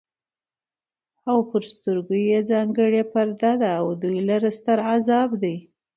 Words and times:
او 1.29 1.37
پر 1.49 1.61
سترگو 1.71 2.15
ئې 2.27 2.39
ځانگړې 2.49 3.03
پرده 3.11 3.51
ده 3.61 3.69
او 3.79 3.87
دوى 4.01 4.19
لره 4.29 4.49
ستر 4.57 4.77
عذاب 4.91 5.29
دی 5.41 5.55